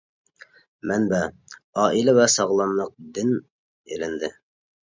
مەنبە: 0.91 1.19
«ئائىلە 1.81 2.15
ۋە 2.21 2.25
ساغلاملىق» 2.37 2.91
دىن 3.19 3.33
ئېلىندى. 3.39 4.33